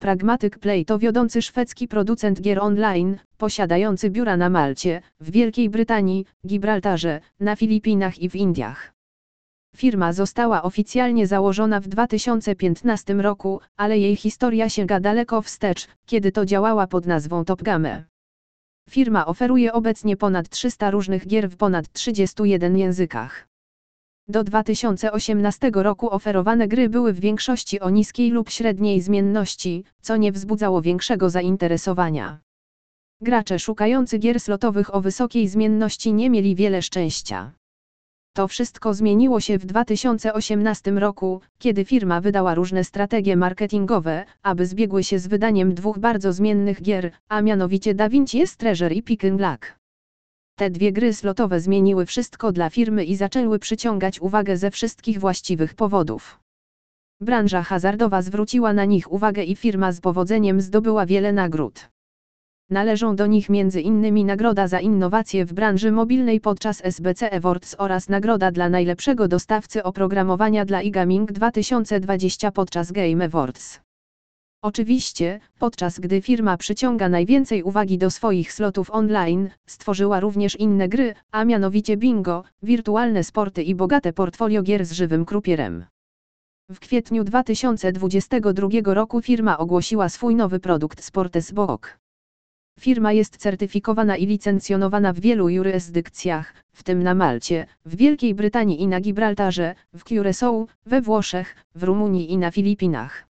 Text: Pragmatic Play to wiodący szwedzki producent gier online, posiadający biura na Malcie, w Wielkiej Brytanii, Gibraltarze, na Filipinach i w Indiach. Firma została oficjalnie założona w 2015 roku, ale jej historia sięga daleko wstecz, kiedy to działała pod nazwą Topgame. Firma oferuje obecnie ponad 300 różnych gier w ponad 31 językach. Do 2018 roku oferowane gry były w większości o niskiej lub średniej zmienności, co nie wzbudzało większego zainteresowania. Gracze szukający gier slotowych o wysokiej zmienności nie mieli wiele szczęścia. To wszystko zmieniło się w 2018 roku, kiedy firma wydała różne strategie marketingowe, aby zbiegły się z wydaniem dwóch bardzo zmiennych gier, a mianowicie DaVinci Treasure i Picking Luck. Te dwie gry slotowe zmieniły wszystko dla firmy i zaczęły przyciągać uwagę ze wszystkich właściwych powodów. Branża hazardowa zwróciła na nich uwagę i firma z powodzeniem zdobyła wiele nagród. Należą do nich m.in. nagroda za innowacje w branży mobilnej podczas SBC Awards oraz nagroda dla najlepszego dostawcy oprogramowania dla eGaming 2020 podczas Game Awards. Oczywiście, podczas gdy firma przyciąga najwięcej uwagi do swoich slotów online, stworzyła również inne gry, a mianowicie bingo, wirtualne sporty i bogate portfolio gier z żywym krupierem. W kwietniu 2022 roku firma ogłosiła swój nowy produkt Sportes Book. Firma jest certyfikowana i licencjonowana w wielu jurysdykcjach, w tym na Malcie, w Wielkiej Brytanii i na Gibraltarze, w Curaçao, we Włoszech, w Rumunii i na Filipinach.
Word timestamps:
Pragmatic 0.00 0.58
Play 0.58 0.84
to 0.84 0.98
wiodący 0.98 1.42
szwedzki 1.42 1.88
producent 1.88 2.40
gier 2.40 2.58
online, 2.60 3.18
posiadający 3.38 4.10
biura 4.10 4.36
na 4.36 4.50
Malcie, 4.50 5.02
w 5.20 5.30
Wielkiej 5.30 5.70
Brytanii, 5.70 6.26
Gibraltarze, 6.46 7.20
na 7.40 7.56
Filipinach 7.56 8.18
i 8.18 8.28
w 8.28 8.36
Indiach. 8.36 8.92
Firma 9.76 10.12
została 10.12 10.62
oficjalnie 10.62 11.26
założona 11.26 11.80
w 11.80 11.88
2015 11.88 13.14
roku, 13.14 13.60
ale 13.76 13.98
jej 13.98 14.16
historia 14.16 14.68
sięga 14.68 15.00
daleko 15.00 15.42
wstecz, 15.42 15.88
kiedy 16.06 16.32
to 16.32 16.44
działała 16.44 16.86
pod 16.86 17.06
nazwą 17.06 17.44
Topgame. 17.44 18.04
Firma 18.90 19.26
oferuje 19.26 19.72
obecnie 19.72 20.16
ponad 20.16 20.48
300 20.48 20.90
różnych 20.90 21.26
gier 21.26 21.50
w 21.50 21.56
ponad 21.56 21.92
31 21.92 22.78
językach. 22.78 23.49
Do 24.30 24.44
2018 24.44 25.70
roku 25.74 26.10
oferowane 26.10 26.68
gry 26.68 26.88
były 26.88 27.12
w 27.12 27.20
większości 27.20 27.80
o 27.80 27.90
niskiej 27.90 28.30
lub 28.30 28.50
średniej 28.50 29.00
zmienności, 29.00 29.84
co 30.00 30.16
nie 30.16 30.32
wzbudzało 30.32 30.82
większego 30.82 31.30
zainteresowania. 31.30 32.38
Gracze 33.20 33.58
szukający 33.58 34.18
gier 34.18 34.40
slotowych 34.40 34.94
o 34.94 35.00
wysokiej 35.00 35.48
zmienności 35.48 36.12
nie 36.12 36.30
mieli 36.30 36.54
wiele 36.54 36.82
szczęścia. 36.82 37.52
To 38.36 38.48
wszystko 38.48 38.94
zmieniło 38.94 39.40
się 39.40 39.58
w 39.58 39.66
2018 39.66 40.90
roku, 40.90 41.40
kiedy 41.58 41.84
firma 41.84 42.20
wydała 42.20 42.54
różne 42.54 42.84
strategie 42.84 43.36
marketingowe, 43.36 44.24
aby 44.42 44.66
zbiegły 44.66 45.04
się 45.04 45.18
z 45.18 45.26
wydaniem 45.26 45.74
dwóch 45.74 45.98
bardzo 45.98 46.32
zmiennych 46.32 46.82
gier, 46.82 47.12
a 47.28 47.42
mianowicie 47.42 47.94
DaVinci 47.94 48.44
Treasure 48.58 48.94
i 48.94 49.02
Picking 49.02 49.40
Luck. 49.40 49.79
Te 50.60 50.70
dwie 50.70 50.92
gry 50.92 51.12
slotowe 51.14 51.60
zmieniły 51.60 52.06
wszystko 52.06 52.52
dla 52.52 52.70
firmy 52.70 53.04
i 53.04 53.16
zaczęły 53.16 53.58
przyciągać 53.58 54.20
uwagę 54.20 54.56
ze 54.56 54.70
wszystkich 54.70 55.20
właściwych 55.20 55.74
powodów. 55.74 56.40
Branża 57.20 57.62
hazardowa 57.62 58.22
zwróciła 58.22 58.72
na 58.72 58.84
nich 58.84 59.12
uwagę 59.12 59.44
i 59.44 59.56
firma 59.56 59.92
z 59.92 60.00
powodzeniem 60.00 60.60
zdobyła 60.60 61.06
wiele 61.06 61.32
nagród. 61.32 61.88
Należą 62.70 63.16
do 63.16 63.26
nich 63.26 63.46
m.in. 63.50 64.26
nagroda 64.26 64.68
za 64.68 64.80
innowacje 64.80 65.44
w 65.44 65.52
branży 65.52 65.92
mobilnej 65.92 66.40
podczas 66.40 66.84
SBC 66.84 67.32
Awards 67.32 67.76
oraz 67.78 68.08
nagroda 68.08 68.50
dla 68.50 68.68
najlepszego 68.68 69.28
dostawcy 69.28 69.82
oprogramowania 69.82 70.64
dla 70.64 70.80
eGaming 70.80 71.32
2020 71.32 72.50
podczas 72.50 72.92
Game 72.92 73.24
Awards. 73.24 73.80
Oczywiście, 74.62 75.40
podczas 75.58 76.00
gdy 76.00 76.22
firma 76.22 76.56
przyciąga 76.56 77.08
najwięcej 77.08 77.62
uwagi 77.62 77.98
do 77.98 78.10
swoich 78.10 78.52
slotów 78.52 78.90
online, 78.90 79.50
stworzyła 79.66 80.20
również 80.20 80.56
inne 80.56 80.88
gry, 80.88 81.14
a 81.30 81.44
mianowicie 81.44 81.96
bingo, 81.96 82.44
wirtualne 82.62 83.24
sporty 83.24 83.62
i 83.62 83.74
bogate 83.74 84.12
portfolio 84.12 84.62
gier 84.62 84.86
z 84.86 84.92
żywym 84.92 85.24
krupierem. 85.24 85.84
W 86.70 86.78
kwietniu 86.78 87.24
2022 87.24 88.94
roku 88.94 89.22
firma 89.22 89.58
ogłosiła 89.58 90.08
swój 90.08 90.34
nowy 90.34 90.60
produkt 90.60 91.04
Sportes 91.04 91.52
Book. 91.52 91.98
Firma 92.80 93.12
jest 93.12 93.36
certyfikowana 93.36 94.16
i 94.16 94.26
licencjonowana 94.26 95.12
w 95.12 95.20
wielu 95.20 95.48
jurysdykcjach, 95.48 96.54
w 96.72 96.82
tym 96.82 97.02
na 97.02 97.14
Malcie, 97.14 97.66
w 97.84 97.96
Wielkiej 97.96 98.34
Brytanii 98.34 98.82
i 98.82 98.88
na 98.88 99.00
Gibraltarze, 99.00 99.74
w 99.94 100.04
Curaçao, 100.04 100.66
we 100.86 101.00
Włoszech, 101.00 101.56
w 101.74 101.82
Rumunii 101.82 102.32
i 102.32 102.38
na 102.38 102.50
Filipinach. 102.50 103.29